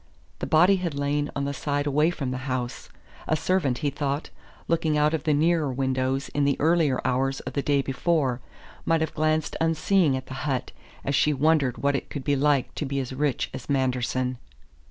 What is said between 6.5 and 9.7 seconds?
earlier hours of the day before, might have glanced